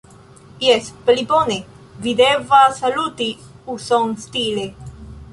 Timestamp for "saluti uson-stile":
2.83-4.65